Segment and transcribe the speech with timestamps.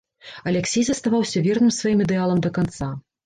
[0.51, 2.91] Аляксей заставаўся верным сваім ідэалам да канца.